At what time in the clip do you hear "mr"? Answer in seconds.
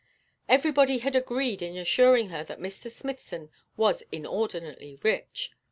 2.59-2.89